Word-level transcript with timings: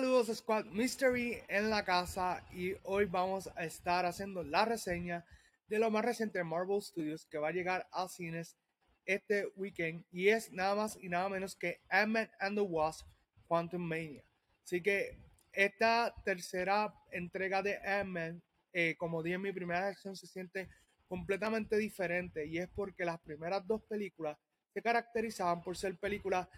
Saludos 0.00 0.34
Squad 0.34 0.64
Mystery 0.64 1.42
en 1.46 1.68
la 1.68 1.84
casa 1.84 2.42
y 2.54 2.72
hoy 2.84 3.04
vamos 3.04 3.50
a 3.54 3.64
estar 3.66 4.06
haciendo 4.06 4.42
la 4.42 4.64
reseña 4.64 5.26
de 5.68 5.78
lo 5.78 5.90
más 5.90 6.02
reciente 6.02 6.38
de 6.38 6.44
Marvel 6.44 6.80
Studios 6.80 7.26
que 7.26 7.36
va 7.36 7.48
a 7.48 7.52
llegar 7.52 7.86
a 7.92 8.08
cines 8.08 8.56
este 9.04 9.52
weekend 9.56 10.02
y 10.10 10.28
es 10.28 10.50
nada 10.52 10.74
más 10.74 10.96
y 11.02 11.10
nada 11.10 11.28
menos 11.28 11.54
que 11.54 11.82
Ant-Man 11.90 12.30
and 12.40 12.56
the 12.56 12.62
Wasp 12.62 13.06
Quantum 13.46 13.82
Mania. 13.82 14.24
Así 14.64 14.82
que 14.82 15.18
esta 15.52 16.14
tercera 16.24 16.94
entrega 17.10 17.62
de 17.62 17.76
Ant-Man, 17.86 18.42
eh, 18.72 18.96
como 18.96 19.22
dije 19.22 19.34
en 19.34 19.42
mi 19.42 19.52
primera 19.52 19.82
reacción, 19.82 20.16
se 20.16 20.26
siente 20.26 20.70
completamente 21.08 21.76
diferente 21.76 22.46
y 22.46 22.56
es 22.56 22.70
porque 22.70 23.04
las 23.04 23.20
primeras 23.20 23.66
dos 23.66 23.82
películas 23.82 24.38
se 24.72 24.80
caracterizaban 24.80 25.60
por 25.60 25.76
ser 25.76 25.98
películas 25.98 26.48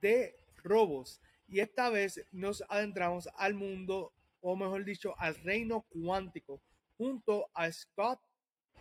de 0.00 0.34
robos 0.64 1.20
y 1.48 1.60
esta 1.60 1.90
vez 1.90 2.24
nos 2.32 2.64
adentramos 2.68 3.28
al 3.36 3.54
mundo, 3.54 4.12
o 4.40 4.56
mejor 4.56 4.84
dicho, 4.84 5.14
al 5.18 5.34
reino 5.36 5.86
cuántico, 5.88 6.60
junto 6.96 7.48
a 7.54 7.70
Scott, 7.70 8.20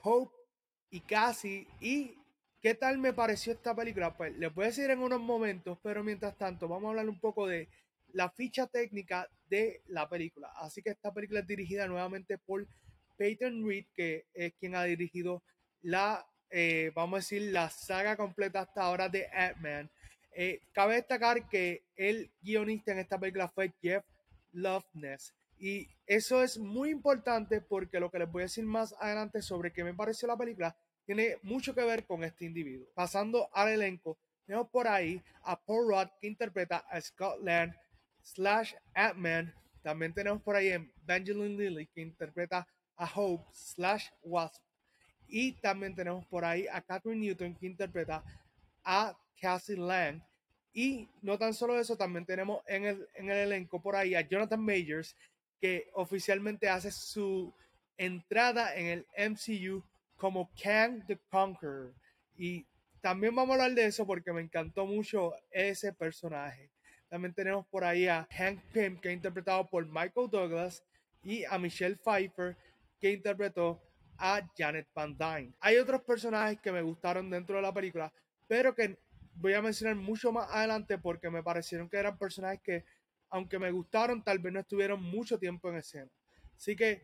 Hope 0.01 0.35
y 0.89 1.01
Cassie. 1.01 1.67
¿Y 1.79 2.17
qué 2.61 2.75
tal 2.75 2.97
me 2.97 3.13
pareció 3.13 3.53
esta 3.53 3.75
película? 3.75 4.15
Pues 4.15 4.35
les 4.38 4.53
voy 4.53 4.65
a 4.65 4.67
decir 4.67 4.89
en 4.89 4.99
unos 4.99 5.21
momentos, 5.21 5.77
pero 5.83 6.03
mientras 6.03 6.38
tanto 6.38 6.67
vamos 6.67 6.85
a 6.85 6.89
hablar 6.89 7.09
un 7.09 7.19
poco 7.19 7.47
de 7.47 7.69
la 8.13 8.29
ficha 8.29 8.67
técnica 8.67 9.29
de 9.49 9.81
la 9.88 10.07
película. 10.07 10.52
Así 10.55 10.81
que 10.81 10.91
esta 10.91 11.13
película 11.13 11.41
es 11.41 11.47
dirigida 11.47 11.88
nuevamente 11.88 12.38
por 12.38 12.67
Peyton 13.17 13.67
Reed, 13.67 13.85
que 13.93 14.25
es 14.33 14.53
quien 14.55 14.75
ha 14.75 14.83
dirigido 14.83 15.43
la, 15.81 16.25
eh, 16.49 16.91
vamos 16.95 17.17
a 17.17 17.19
decir, 17.19 17.52
la 17.52 17.69
saga 17.69 18.16
completa 18.16 18.61
hasta 18.61 18.83
ahora 18.83 19.09
de 19.09 19.27
Ant-Man. 19.27 19.91
Eh, 20.38 20.61
cabe 20.73 20.95
destacar 20.95 21.47
que 21.47 21.86
el 21.95 22.30
guionista 22.41 22.91
en 22.91 23.00
esta 23.00 23.17
película 23.17 23.47
fue 23.47 23.73
Jeff 23.81 24.05
Loveness. 24.52 25.33
Y 25.58 25.88
eso 26.05 26.44
es 26.44 26.58
muy 26.58 26.89
importante 26.89 27.61
porque 27.61 28.02
lo 28.02 28.11
que 28.11 28.19
les 28.19 28.30
voy 28.30 28.41
a 28.41 28.45
decir 28.45 28.66
más 28.66 28.94
adelante 29.00 29.41
sobre 29.41 29.72
qué 29.72 29.86
me 29.86 29.94
pareció 29.94 30.28
la 30.28 30.38
película 30.38 30.75
tiene 31.06 31.38
mucho 31.44 31.73
que 31.73 31.86
ver 31.86 32.06
con 32.06 32.23
este 32.25 32.45
individuo. 32.45 32.88
Pasando 32.94 33.50
al 33.53 33.69
elenco, 33.69 34.17
tenemos 34.45 34.69
por 34.69 34.88
ahí 34.88 35.23
a 35.44 35.58
Paul 35.58 35.88
Rudd 35.88 36.09
que 36.19 36.28
interpreta 36.28 36.80
a 36.89 37.00
Scott 37.00 37.39
Land 37.41 37.73
slash 38.22 38.73
Ant-Man. 38.94 39.53
También 39.81 40.13
tenemos 40.13 40.41
por 40.41 40.58
ahí 40.58 40.72
a 40.72 40.86
Benjamin 41.03 41.58
Lilly 41.58 41.88
que 41.88 42.02
interpreta 42.02 42.67
a 42.97 43.06
Hope 43.06 43.45
slash 43.53 44.09
Wasp. 44.22 44.61
Y 45.28 45.53
también 45.53 45.95
tenemos 45.95 46.25
por 46.28 46.44
ahí 46.44 46.67
a 46.67 46.81
Catherine 46.81 47.25
Newton 47.25 47.56
que 47.56 47.67
interpreta 47.67 48.23
a 48.86 49.17
Cassie 49.41 49.75
Lang. 49.75 50.22
Y 50.73 51.09
no 51.22 51.38
tan 51.38 51.53
solo 51.53 51.80
eso, 51.80 51.97
también 51.97 52.25
tenemos 52.25 52.61
en 52.67 52.86
el, 52.86 53.08
en 53.16 53.30
el 53.30 53.38
elenco 53.38 53.81
por 53.81 53.95
ahí 53.95 54.16
a 54.16 54.22
Jonathan 54.22 54.61
Majors, 54.61 55.16
que 55.59 55.89
oficialmente 55.94 56.69
hace 56.69 56.91
su 56.91 57.53
entrada 57.97 58.75
en 58.75 58.88
el 58.88 59.31
MCU 59.31 59.83
como 60.16 60.50
Kang 60.61 61.06
the 61.08 61.17
Conqueror. 61.30 61.94
Y 62.38 62.66
también 63.02 63.36
vamos 63.36 63.52
a 63.52 63.63
hablar 63.63 63.75
de 63.75 63.86
eso 63.86 64.06
porque 64.06 64.33
me 64.33 64.41
encantó 64.41 64.86
mucho 64.86 65.33
ese 65.52 65.94
personaje. 65.94 66.69
También 67.08 67.33
tenemos 67.33 67.66
por 67.67 67.83
ahí 67.83 68.08
a 68.08 68.28
Hank 68.31 68.59
Pym, 68.73 69.00
que 69.00 69.09
es 69.09 69.13
interpretado 69.13 69.69
por 69.69 69.86
Michael 69.86 70.30
Douglas, 70.30 70.83
y 71.23 71.44
a 71.45 71.58
Michelle 71.58 71.97
Pfeiffer, 71.97 72.58
que 73.00 73.11
interpretó 73.11 73.81
a 74.17 74.41
Janet 74.58 74.88
Van 74.94 75.17
Dyne. 75.17 75.53
Hay 75.59 75.78
otros 75.78 76.02
personajes 76.02 76.59
que 76.61 76.72
me 76.72 76.81
gustaron 76.81 77.30
dentro 77.30 77.56
de 77.56 77.61
la 77.61 77.73
película, 77.73 78.11
pero 78.47 78.73
que 78.75 78.97
voy 79.35 79.53
a 79.53 79.61
mencionar 79.61 79.95
mucho 79.95 80.31
más 80.31 80.49
adelante 80.51 80.97
porque 80.97 81.29
me 81.29 81.43
parecieron 81.43 81.89
que 81.89 81.97
eran 81.97 82.17
personajes 82.17 82.61
que, 82.61 82.85
aunque 83.29 83.59
me 83.59 83.71
gustaron, 83.71 84.23
tal 84.23 84.39
vez 84.39 84.53
no 84.53 84.59
estuvieron 84.59 85.01
mucho 85.01 85.38
tiempo 85.38 85.69
en 85.69 85.78
escena. 85.78 86.11
Así 86.55 86.75
que 86.75 87.01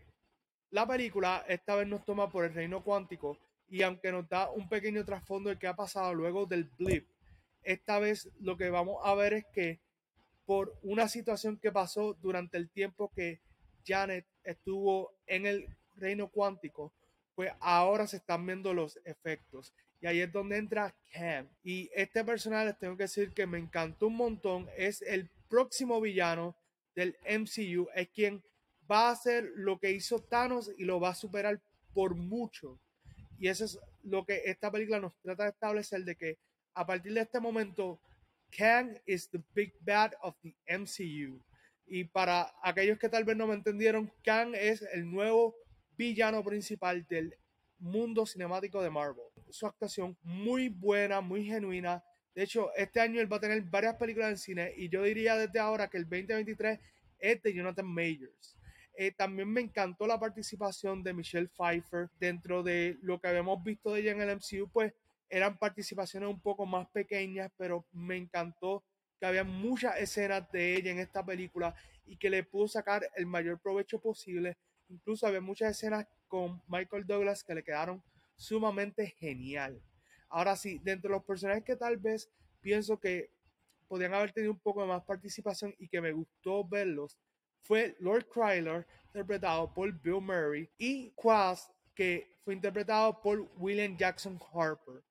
la 0.69 0.87
película 0.87 1.45
esta 1.47 1.75
vez 1.75 1.87
nos 1.87 2.05
toma 2.05 2.29
por 2.29 2.45
el 2.45 2.53
reino 2.53 2.83
cuántico 2.83 3.37
y 3.67 3.81
aunque 3.83 4.11
nos 4.11 4.27
da 4.29 4.49
un 4.49 4.69
pequeño 4.69 5.03
trasfondo 5.05 5.49
de 5.49 5.57
qué 5.57 5.67
ha 5.67 5.75
pasado 5.75 6.13
luego 6.13 6.45
del 6.45 6.65
blip, 6.77 7.07
esta 7.63 7.99
vez 7.99 8.29
lo 8.39 8.57
que 8.57 8.69
vamos 8.69 8.97
a 9.03 9.13
ver 9.15 9.33
es 9.33 9.45
que 9.53 9.79
por 10.45 10.77
una 10.81 11.07
situación 11.07 11.57
que 11.57 11.71
pasó 11.71 12.13
durante 12.15 12.57
el 12.57 12.69
tiempo 12.69 13.11
que 13.15 13.39
Janet 13.85 14.25
estuvo 14.43 15.13
en 15.27 15.45
el 15.45 15.67
reino 15.95 16.29
cuántico, 16.29 16.91
pues 17.35 17.51
ahora 17.59 18.07
se 18.07 18.17
están 18.17 18.45
viendo 18.45 18.73
los 18.73 18.99
efectos. 19.05 19.73
Y 20.01 20.07
ahí 20.07 20.19
es 20.19 20.31
donde 20.31 20.57
entra 20.57 20.93
Cam. 21.13 21.47
Y 21.63 21.89
este 21.93 22.25
personaje 22.25 22.65
les 22.65 22.79
tengo 22.79 22.97
que 22.97 23.03
decir 23.03 23.31
que 23.33 23.45
me 23.45 23.59
encantó 23.59 24.07
un 24.07 24.15
montón. 24.15 24.67
Es 24.75 25.01
el 25.03 25.29
próximo 25.47 26.01
villano 26.01 26.55
del 26.95 27.15
MCU. 27.29 27.87
Es 27.93 28.09
quien 28.09 28.43
va 28.89 29.09
a 29.09 29.11
hacer 29.11 29.51
lo 29.55 29.79
que 29.79 29.91
hizo 29.91 30.19
Thanos 30.19 30.71
y 30.77 30.85
lo 30.85 30.99
va 30.99 31.09
a 31.09 31.15
superar 31.15 31.61
por 31.93 32.15
mucho. 32.15 32.79
Y 33.39 33.47
eso 33.47 33.65
es 33.65 33.79
lo 34.03 34.25
que 34.25 34.41
esta 34.45 34.71
película 34.71 34.99
nos 34.99 35.15
trata 35.21 35.43
de 35.43 35.49
establecer 35.49 36.03
de 36.03 36.15
que 36.15 36.37
a 36.73 36.85
partir 36.85 37.13
de 37.13 37.21
este 37.21 37.39
momento 37.39 37.99
Kang 38.49 38.97
is 39.05 39.29
the 39.29 39.41
big 39.53 39.73
bad 39.81 40.13
of 40.21 40.35
the 40.41 40.55
MCU. 40.67 41.39
Y 41.85 42.05
para 42.05 42.53
aquellos 42.63 42.97
que 42.97 43.09
tal 43.09 43.23
vez 43.23 43.35
no 43.35 43.47
me 43.47 43.53
entendieron, 43.53 44.11
Kang 44.23 44.55
es 44.55 44.81
el 44.93 45.09
nuevo 45.09 45.55
villano 45.97 46.43
principal 46.43 47.05
del 47.07 47.35
mundo 47.81 48.25
cinemático 48.25 48.81
de 48.81 48.89
Marvel. 48.89 49.25
Su 49.49 49.65
actuación 49.67 50.17
muy 50.21 50.69
buena, 50.69 51.19
muy 51.19 51.45
genuina. 51.45 52.03
De 52.33 52.43
hecho, 52.43 52.73
este 52.75 53.01
año 53.01 53.19
él 53.19 53.31
va 53.31 53.37
a 53.37 53.41
tener 53.41 53.61
varias 53.63 53.95
películas 53.95 54.29
en 54.29 54.37
cine 54.37 54.73
y 54.77 54.87
yo 54.87 55.03
diría 55.03 55.35
desde 55.35 55.59
ahora 55.59 55.89
que 55.89 55.97
el 55.97 56.03
2023 56.03 56.79
es 57.19 57.41
de 57.41 57.53
Jonathan 57.53 57.85
Majors. 57.85 58.57
Eh, 58.93 59.11
también 59.11 59.49
me 59.49 59.61
encantó 59.61 60.05
la 60.05 60.19
participación 60.19 61.03
de 61.03 61.13
Michelle 61.13 61.49
Pfeiffer 61.49 62.09
dentro 62.19 62.61
de 62.61 62.97
lo 63.01 63.19
que 63.19 63.27
habíamos 63.27 63.63
visto 63.63 63.93
de 63.93 64.01
ella 64.01 64.11
en 64.11 64.21
el 64.21 64.35
MCU, 64.37 64.69
pues 64.71 64.93
eran 65.29 65.57
participaciones 65.57 66.29
un 66.29 66.41
poco 66.41 66.65
más 66.65 66.87
pequeñas, 66.89 67.51
pero 67.57 67.85
me 67.93 68.17
encantó 68.17 68.83
que 69.19 69.25
había 69.25 69.43
muchas 69.43 69.97
escenas 69.97 70.51
de 70.51 70.75
ella 70.75 70.91
en 70.91 70.99
esta 70.99 71.25
película 71.25 71.73
y 72.05 72.17
que 72.17 72.29
le 72.29 72.43
pudo 72.43 72.67
sacar 72.67 73.09
el 73.15 73.25
mayor 73.25 73.59
provecho 73.59 73.99
posible. 73.99 74.57
Incluso 74.89 75.25
había 75.25 75.39
muchas 75.39 75.71
escenas 75.71 76.05
con 76.31 76.61
Michael 76.69 77.05
Douglas 77.05 77.43
que 77.43 77.53
le 77.53 77.61
quedaron 77.61 78.01
sumamente 78.37 79.05
genial. 79.05 79.83
Ahora 80.29 80.55
sí, 80.55 80.79
dentro 80.81 81.09
de 81.09 81.17
los 81.17 81.25
personajes 81.25 81.65
que 81.65 81.75
tal 81.75 81.97
vez 81.97 82.31
pienso 82.61 82.97
que 82.97 83.29
podrían 83.89 84.13
haber 84.13 84.31
tenido 84.31 84.53
un 84.53 84.59
poco 84.59 84.79
de 84.79 84.87
más 84.87 85.03
participación 85.03 85.75
y 85.77 85.89
que 85.89 85.99
me 85.99 86.13
gustó 86.13 86.65
verlos, 86.65 87.19
fue 87.59 87.97
Lord 87.99 88.29
Kryler, 88.29 88.87
interpretado 89.07 89.73
por 89.73 89.91
Bill 90.01 90.21
Murray, 90.21 90.69
y 90.77 91.11
Quas, 91.11 91.69
que 91.93 92.37
fue 92.45 92.53
interpretado 92.53 93.21
por 93.21 93.51
William 93.57 93.97
Jackson 93.97 94.39
Harper. 94.53 95.03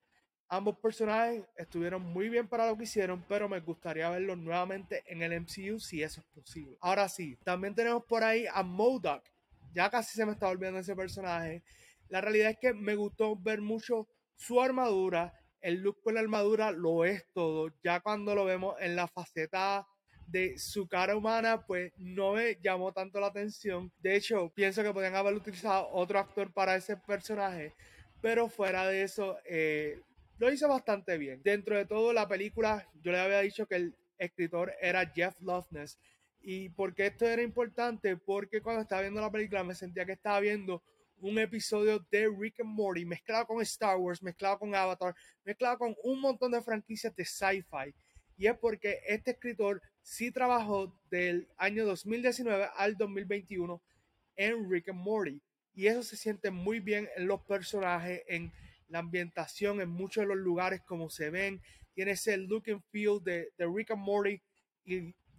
Ambos 0.49 0.79
personajes 0.79 1.45
estuvieron 1.55 2.03
muy 2.03 2.31
bien 2.31 2.49
para 2.49 2.67
lo 2.67 2.79
que 2.79 2.85
hicieron, 2.85 3.23
pero 3.29 3.47
me 3.47 3.61
gustaría 3.61 4.09
verlos 4.09 4.39
nuevamente 4.39 5.05
en 5.07 5.21
el 5.21 5.39
MCU 5.43 5.79
si 5.79 6.03
eso 6.03 6.23
es 6.23 6.27
posible. 6.29 6.79
Ahora 6.81 7.11
sí, 7.11 7.37
también 7.45 7.75
tenemos 7.75 8.05
por 8.05 8.25
ahí 8.25 8.47
a 8.51 8.63
MODOK. 8.63 9.23
Ya 9.73 9.91
casi 9.91 10.17
se 10.17 10.27
me 10.27 10.33
está 10.33 10.49
olvidando 10.49 10.81
ese 10.81 10.97
personaje. 10.97 11.63
La 12.09 12.21
realidad 12.21 12.51
es 12.51 12.59
que 12.59 12.75
me 12.75 12.95
gustó 12.95 13.37
ver 13.37 13.61
mucho 13.61 14.09
su 14.37 14.61
armadura. 14.61 15.33
El 15.61 15.83
look 15.83 16.01
con 16.03 16.15
la 16.15 16.21
armadura 16.21 16.73
lo 16.73 17.05
es 17.05 17.25
todo. 17.33 17.73
Ya 17.83 18.01
cuando 18.01 18.35
lo 18.35 18.45
vemos 18.45 18.77
en 18.81 18.97
la 18.97 19.07
faceta 19.07 19.87
de 20.27 20.59
su 20.59 20.89
cara 20.89 21.17
humana, 21.17 21.65
pues 21.67 21.93
no 21.99 22.33
me 22.35 22.57
llamó 22.63 22.93
tanto 22.93 23.21
la 23.21 23.29
atención. 23.29 23.93
De 23.99 24.17
hecho, 24.17 24.51
pienso 24.55 24.83
que 24.83 24.93
podrían 24.93 25.17
haber 25.17 25.35
utilizado 25.35 25.89
otro 25.93 26.19
actor 26.19 26.53
para 26.53 26.77
ese 26.77 26.97
personaje. 26.97 27.75
Pero 28.23 28.49
fuera 28.49 28.87
de 28.87 29.03
eso, 29.03 29.39
eh, 29.45 30.01
lo 30.39 30.53
hizo 30.53 30.69
bastante 30.69 31.19
bien. 31.19 31.43
Dentro 31.43 31.77
de 31.77 31.87
todo, 31.87 32.13
la 32.13 32.29
película, 32.29 32.89
yo 33.03 33.13
le 33.13 33.19
había 33.19 33.41
dicho 33.41 33.67
que 33.67 33.77
el 33.77 33.97
escritor 34.19 34.73
era 34.81 35.07
Jeff 35.07 35.41
Loveness. 35.41 35.99
¿Y 36.43 36.71
por 36.71 36.95
qué 36.95 37.07
esto 37.07 37.27
era 37.27 37.43
importante? 37.43 38.17
Porque 38.17 38.63
cuando 38.63 38.83
estaba 38.83 39.03
viendo 39.03 39.21
la 39.21 39.31
película 39.31 39.63
me 39.63 39.75
sentía 39.75 40.07
que 40.07 40.13
estaba 40.13 40.41
viendo 40.41 40.83
un 41.19 41.39
episodio 41.39 41.99
de 42.11 42.29
Rick 42.29 42.61
and 42.61 42.71
Morty 42.71 43.05
mezclado 43.05 43.47
con 43.47 43.61
Star 43.63 43.97
Wars, 43.99 44.23
mezclado 44.23 44.59
con 44.59 44.75
Avatar, 44.75 45.15
mezclado 45.45 45.79
con 45.79 45.95
un 46.03 46.21
montón 46.21 46.53
de 46.53 46.63
franquicias 46.63 47.15
de 47.15 47.25
sci-fi. 47.25 47.95
Y 48.39 48.47
es 48.47 48.57
porque 48.57 49.01
este 49.07 49.33
escritor 49.33 49.83
sí 50.01 50.31
trabajó 50.31 50.99
del 51.11 51.47
año 51.59 51.85
2019 51.85 52.69
al 52.75 52.97
2021 52.97 53.83
en 54.37 54.71
Rick 54.71 54.89
and 54.89 54.99
Morty. 54.99 55.43
Y 55.75 55.89
eso 55.89 56.03
se 56.03 56.17
siente 56.17 56.51
muy 56.51 56.81
bien 56.81 57.09
en 57.17 57.27
los 57.27 57.43
personajes, 57.43 58.23
en 58.27 58.51
la 58.89 59.01
ambientación 59.01 59.81
en 59.81 59.91
muchos 59.91 60.23
de 60.23 60.29
los 60.29 60.39
lugares 60.39 60.81
como 60.87 61.11
se 61.11 61.31
ven, 61.31 61.61
tiene 61.95 62.13
ese 62.13 62.37
look 62.37 62.65
and 62.69 62.83
feel 62.91 63.23
de, 63.23 63.53
de 63.57 63.67
Rick 63.67 63.91
and 63.91 64.03
Morty 64.03 64.41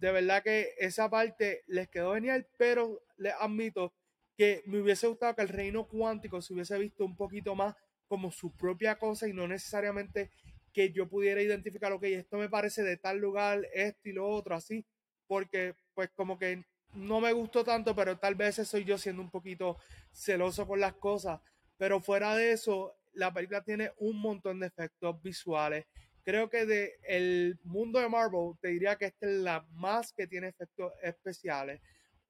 de 0.02 0.10
verdad 0.10 0.42
que 0.42 0.74
esa 0.78 1.08
parte 1.08 1.62
les 1.68 1.88
quedó 1.88 2.14
genial, 2.14 2.44
pero 2.58 3.04
les 3.18 3.34
admito 3.38 3.94
que 4.36 4.64
me 4.66 4.80
hubiese 4.80 5.06
gustado 5.06 5.36
que 5.36 5.42
el 5.42 5.48
reino 5.48 5.86
cuántico 5.86 6.42
se 6.42 6.52
hubiese 6.52 6.76
visto 6.76 7.04
un 7.04 7.14
poquito 7.14 7.54
más 7.54 7.76
como 8.08 8.32
su 8.32 8.50
propia 8.50 8.98
cosa 8.98 9.28
y 9.28 9.32
no 9.32 9.46
necesariamente 9.46 10.32
que 10.72 10.90
yo 10.90 11.08
pudiera 11.08 11.40
identificar, 11.40 11.92
ok, 11.92 12.02
esto 12.02 12.36
me 12.36 12.48
parece 12.48 12.82
de 12.82 12.96
tal 12.96 13.18
lugar, 13.18 13.64
esto 13.72 14.08
y 14.08 14.12
lo 14.12 14.28
otro, 14.28 14.56
así. 14.56 14.84
porque 15.28 15.76
pues 15.94 16.10
como 16.10 16.36
que 16.36 16.64
no 16.94 17.20
me 17.20 17.32
gustó 17.32 17.62
tanto, 17.62 17.94
pero 17.94 18.18
tal 18.18 18.34
vez 18.34 18.56
soy 18.56 18.84
yo 18.84 18.98
siendo 18.98 19.22
un 19.22 19.30
poquito 19.30 19.78
celoso 20.10 20.66
con 20.66 20.80
las 20.80 20.94
cosas. 20.94 21.40
Pero 21.76 22.00
fuera 22.00 22.34
de 22.34 22.50
eso, 22.50 22.96
la 23.12 23.32
película 23.32 23.62
tiene 23.62 23.92
un 23.98 24.20
montón 24.20 24.58
de 24.58 24.66
efectos 24.66 25.22
visuales. 25.22 25.86
Creo 26.24 26.48
que 26.48 26.66
de 26.66 27.00
el 27.02 27.58
mundo 27.64 27.98
de 27.98 28.08
Marvel, 28.08 28.54
te 28.60 28.68
diría 28.68 28.96
que 28.96 29.06
esta 29.06 29.26
es 29.26 29.38
la 29.38 29.66
más 29.72 30.12
que 30.12 30.26
tiene 30.26 30.48
efectos 30.48 30.92
especiales. 31.02 31.80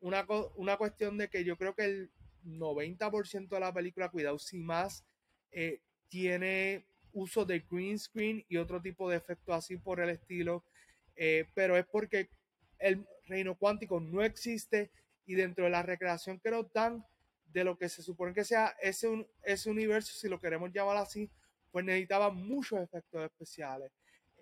Una, 0.00 0.26
una 0.56 0.76
cuestión 0.76 1.18
de 1.18 1.28
que 1.28 1.44
yo 1.44 1.56
creo 1.56 1.74
que 1.74 1.84
el 1.84 2.10
90% 2.44 3.48
de 3.48 3.60
la 3.60 3.72
película, 3.72 4.10
cuidado, 4.10 4.38
si 4.38 4.58
más, 4.58 5.04
eh, 5.50 5.80
tiene 6.08 6.86
uso 7.12 7.44
de 7.44 7.60
green 7.70 7.98
screen 7.98 8.44
y 8.48 8.56
otro 8.56 8.80
tipo 8.80 9.10
de 9.10 9.16
efectos 9.16 9.54
así 9.54 9.76
por 9.76 10.00
el 10.00 10.10
estilo. 10.10 10.64
Eh, 11.16 11.46
pero 11.54 11.76
es 11.76 11.84
porque 11.86 12.30
el 12.78 13.06
reino 13.26 13.56
cuántico 13.56 14.00
no 14.00 14.22
existe 14.22 14.90
y 15.26 15.34
dentro 15.34 15.64
de 15.64 15.70
la 15.70 15.82
recreación 15.82 16.40
que 16.40 16.50
nos 16.50 16.72
dan 16.72 17.04
de 17.52 17.64
lo 17.64 17.76
que 17.76 17.88
se 17.88 18.02
supone 18.02 18.32
que 18.32 18.44
sea 18.44 18.74
ese, 18.80 19.26
ese 19.42 19.70
universo, 19.70 20.12
si 20.14 20.28
lo 20.28 20.40
queremos 20.40 20.72
llamar 20.72 20.96
así, 20.96 21.30
pues 21.72 21.84
necesitaba 21.84 22.30
muchos 22.30 22.80
efectos 22.80 23.24
especiales. 23.24 23.90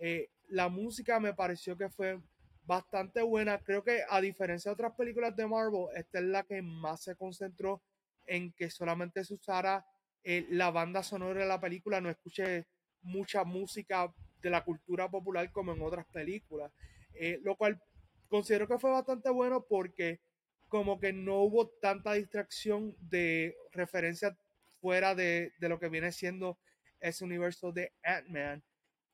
Eh, 0.01 0.29
la 0.49 0.69
música 0.69 1.21
me 1.21 1.33
pareció 1.33 1.77
que 1.77 1.89
fue 1.89 2.19
bastante 2.67 3.23
buena. 3.23 3.59
Creo 3.59 3.83
que 3.83 4.03
a 4.09 4.21
diferencia 4.21 4.71
de 4.71 4.75
otras 4.75 4.95
películas 4.95 5.35
de 5.37 5.47
Marvel, 5.47 5.87
esta 5.95 6.19
es 6.19 6.25
la 6.25 6.43
que 6.43 6.61
más 6.61 7.03
se 7.03 7.15
concentró 7.17 7.81
en 8.27 8.53
que 8.53 8.71
solamente 8.71 9.25
se 9.25 9.35
usara 9.35 9.85
eh, 10.23 10.47
la 10.51 10.71
banda 10.71 11.03
sonora 11.03 11.41
de 11.41 11.47
la 11.47 11.61
película, 11.61 12.01
no 12.01 12.11
escuché 12.11 12.67
mucha 13.03 13.45
música 13.45 14.13
de 14.43 14.51
la 14.51 14.63
cultura 14.63 15.11
popular 15.11 15.51
como 15.53 15.73
en 15.73 15.83
otras 15.83 16.07
películas, 16.07 16.71
eh, 17.15 17.41
lo 17.43 17.57
cual 17.57 17.81
considero 18.29 18.69
que 18.69 18.79
fue 18.79 18.91
bastante 18.91 19.31
bueno 19.31 19.65
porque 19.69 20.21
como 20.69 21.01
que 21.01 21.13
no 21.13 21.41
hubo 21.41 21.69
tanta 21.69 22.13
distracción 22.13 22.95
de 23.01 23.57
referencia 23.73 24.37
fuera 24.81 25.15
de, 25.15 25.53
de 25.59 25.69
lo 25.69 25.81
que 25.81 25.89
viene 25.89 26.13
siendo 26.13 26.59
ese 27.01 27.25
universo 27.25 27.73
de 27.73 27.93
Ant-Man 28.03 28.63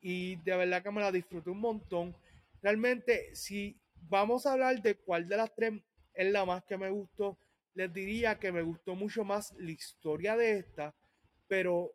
y 0.01 0.35
de 0.37 0.55
verdad 0.55 0.83
que 0.83 0.91
me 0.91 1.01
la 1.01 1.11
disfruté 1.11 1.49
un 1.49 1.59
montón. 1.59 2.15
Realmente, 2.61 3.35
si 3.35 3.79
vamos 4.09 4.45
a 4.45 4.53
hablar 4.53 4.81
de 4.81 4.95
cuál 4.95 5.27
de 5.27 5.37
las 5.37 5.53
tres 5.55 5.73
es 6.13 6.31
la 6.31 6.45
más 6.45 6.63
que 6.63 6.77
me 6.77 6.89
gustó, 6.89 7.37
les 7.73 7.93
diría 7.93 8.39
que 8.39 8.51
me 8.51 8.61
gustó 8.61 8.95
mucho 8.95 9.23
más 9.23 9.53
la 9.57 9.71
historia 9.71 10.35
de 10.35 10.59
esta, 10.59 10.95
pero 11.47 11.93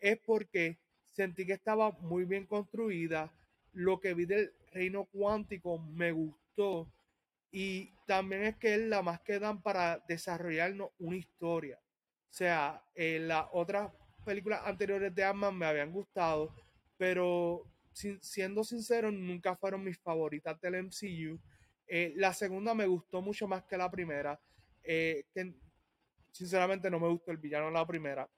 es 0.00 0.18
porque 0.18 0.78
sentí 1.10 1.46
que 1.46 1.54
estaba 1.54 1.92
muy 1.92 2.24
bien 2.24 2.46
construida. 2.46 3.32
Lo 3.72 4.00
que 4.00 4.12
vi 4.12 4.26
del 4.26 4.52
reino 4.72 5.06
cuántico 5.06 5.78
me 5.78 6.12
gustó. 6.12 6.92
Y 7.50 7.94
también 8.06 8.44
es 8.44 8.56
que 8.56 8.74
es 8.74 8.80
la 8.80 9.02
más 9.02 9.20
que 9.20 9.38
dan 9.38 9.62
para 9.62 10.02
desarrollarnos 10.08 10.90
una 10.98 11.16
historia. 11.16 11.78
O 11.78 12.32
sea, 12.34 12.82
en 12.94 13.28
las 13.28 13.46
otras 13.52 13.90
películas 14.22 14.60
anteriores 14.64 15.14
de 15.14 15.24
ant 15.24 15.52
me 15.52 15.66
habían 15.66 15.92
gustado, 15.92 16.54
pero 16.96 17.66
siendo 17.92 18.64
sincero, 18.64 19.10
nunca 19.10 19.56
fueron 19.56 19.84
mis 19.84 19.98
favoritas 19.98 20.60
del 20.60 20.84
MCU. 20.84 21.38
Eh, 21.86 22.12
la 22.16 22.32
segunda 22.32 22.74
me 22.74 22.86
gustó 22.86 23.20
mucho 23.20 23.46
más 23.46 23.64
que 23.64 23.76
la 23.76 23.90
primera. 23.90 24.40
Eh, 24.82 25.26
que 25.32 25.54
sinceramente 26.32 26.90
no 26.90 26.98
me 26.98 27.08
gustó 27.08 27.30
el 27.30 27.36
villano 27.36 27.68
en 27.68 27.74
la 27.74 27.86
primera. 27.86 28.28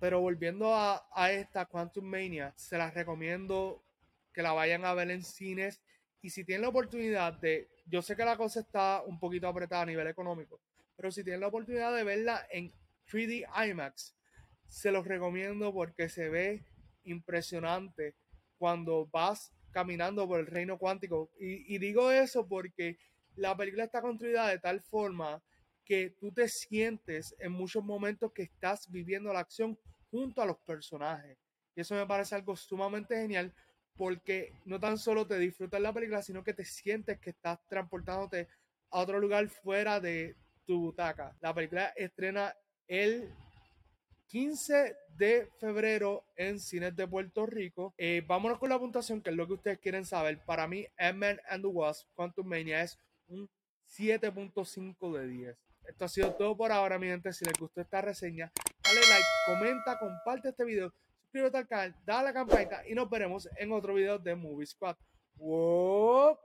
Pero 0.00 0.20
volviendo 0.20 0.74
a, 0.74 1.06
esta 1.30 1.66
Quantum 1.66 2.04
Mania, 2.04 2.52
se 2.56 2.76
las 2.76 2.92
recomiendo 2.94 3.84
que 4.32 4.42
la 4.42 4.52
vayan 4.52 4.84
a 4.84 4.94
ver 4.94 5.10
en 5.10 5.22
cines. 5.22 5.80
Y 6.20 6.30
si 6.30 6.44
tienen 6.44 6.62
la 6.62 6.68
oportunidad 6.68 7.34
de, 7.34 7.70
yo 7.86 8.02
sé 8.02 8.16
que 8.16 8.24
la 8.24 8.36
cosa 8.36 8.60
está 8.60 9.02
un 9.06 9.18
poquito 9.18 9.46
apretada 9.46 9.82
a 9.82 9.86
nivel 9.86 10.06
económico, 10.06 10.60
pero 10.96 11.10
si 11.10 11.22
tienen 11.22 11.40
la 11.40 11.48
oportunidad 11.48 11.94
de 11.94 12.02
verla 12.02 12.46
en 12.50 12.72
3D 13.10 13.46
IMAX, 13.68 14.16
se 14.68 14.90
los 14.90 15.06
recomiendo 15.06 15.72
porque 15.72 16.08
se 16.08 16.28
ve 16.28 16.64
impresionante 17.04 18.14
cuando 18.58 19.06
vas 19.06 19.52
caminando 19.70 20.26
por 20.26 20.40
el 20.40 20.46
reino 20.46 20.78
cuántico. 20.78 21.30
Y, 21.38 21.78
digo 21.78 22.10
eso 22.10 22.46
porque 22.46 22.98
la 23.36 23.56
película 23.56 23.84
está 23.84 24.00
construida 24.00 24.48
de 24.48 24.58
tal 24.58 24.80
forma 24.80 25.42
que 25.84 26.10
tú 26.18 26.32
te 26.32 26.48
sientes 26.48 27.34
en 27.38 27.52
muchos 27.52 27.84
momentos 27.84 28.32
que 28.32 28.44
estás 28.44 28.90
viviendo 28.90 29.32
la 29.32 29.40
acción 29.40 29.78
junto 30.10 30.40
a 30.40 30.46
los 30.46 30.58
personajes. 30.60 31.36
Y 31.74 31.80
eso 31.80 31.94
me 31.94 32.06
parece 32.06 32.36
algo 32.36 32.56
sumamente 32.56 33.16
genial 33.16 33.52
porque 33.96 34.52
no 34.64 34.80
tan 34.80 34.96
solo 34.96 35.26
te 35.26 35.38
disfrutas 35.38 35.80
la 35.80 35.92
película, 35.92 36.22
sino 36.22 36.42
que 36.42 36.54
te 36.54 36.64
sientes 36.64 37.18
que 37.18 37.30
estás 37.30 37.58
transportándote 37.66 38.48
a 38.90 39.00
otro 39.00 39.18
lugar 39.18 39.48
fuera 39.48 40.00
de 40.00 40.36
tu 40.64 40.78
butaca. 40.78 41.36
La 41.40 41.52
película 41.52 41.92
estrena 41.96 42.54
el 42.86 43.28
15 44.26 44.96
de 45.16 45.48
febrero 45.58 46.24
en 46.36 46.58
cines 46.58 46.94
de 46.96 47.06
Puerto 47.06 47.46
Rico. 47.46 47.94
Eh, 47.98 48.22
vámonos 48.26 48.58
con 48.58 48.68
la 48.68 48.78
puntuación, 48.78 49.20
que 49.20 49.30
es 49.30 49.36
lo 49.36 49.46
que 49.46 49.54
ustedes 49.54 49.78
quieren 49.78 50.04
saber. 50.04 50.44
Para 50.44 50.66
mí, 50.66 50.86
Ant-Man 50.98 51.40
and 51.48 51.62
the 51.62 51.68
Wasp, 51.68 52.08
Quantum 52.14 52.46
Mania 52.46 52.82
es 52.82 52.98
un 53.28 53.48
7.5 53.86 55.12
de 55.12 55.28
10. 55.28 55.56
Esto 55.84 56.04
ha 56.04 56.08
sido 56.08 56.32
todo 56.34 56.56
por 56.56 56.72
ahora, 56.72 56.98
mi 56.98 57.06
gente. 57.06 57.32
Si 57.32 57.44
les 57.44 57.58
gustó 57.58 57.80
esta 57.80 58.00
reseña, 58.00 58.50
dale 58.82 59.00
like, 59.00 59.26
comenta, 59.46 59.98
comparte 59.98 60.48
este 60.48 60.64
video, 60.64 60.92
suscríbete 61.20 61.58
al 61.58 61.68
canal, 61.68 61.94
dale 62.04 62.20
a 62.20 62.22
la 62.24 62.32
campanita 62.32 62.88
y 62.88 62.94
nos 62.94 63.08
veremos 63.08 63.48
en 63.56 63.72
otro 63.72 63.94
video 63.94 64.18
de 64.18 64.34
Movie 64.34 64.66
Squad. 64.66 64.96
¡Wow! 65.36 66.38